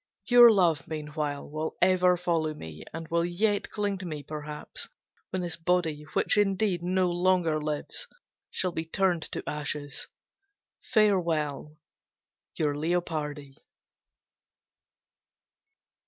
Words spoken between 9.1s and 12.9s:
to ashes. Farewell! Your